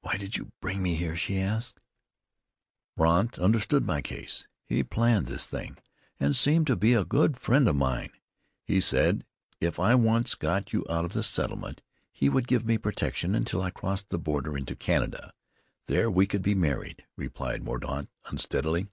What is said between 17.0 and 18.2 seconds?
replied Mordaunt